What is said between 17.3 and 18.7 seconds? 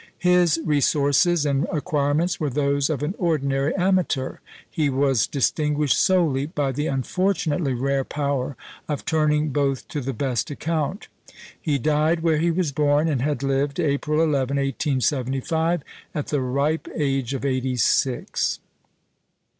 of eighty six.